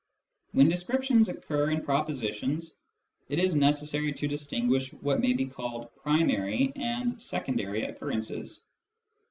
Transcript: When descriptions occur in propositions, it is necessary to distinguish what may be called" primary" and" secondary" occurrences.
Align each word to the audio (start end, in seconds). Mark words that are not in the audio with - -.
When 0.53 0.67
descriptions 0.67 1.29
occur 1.29 1.69
in 1.69 1.83
propositions, 1.83 2.75
it 3.29 3.37
is 3.37 3.53
necessary 3.53 4.11
to 4.13 4.27
distinguish 4.27 4.91
what 4.93 5.19
may 5.21 5.33
be 5.33 5.45
called" 5.45 5.95
primary" 6.01 6.73
and" 6.75 7.21
secondary" 7.21 7.83
occurrences. 7.85 8.63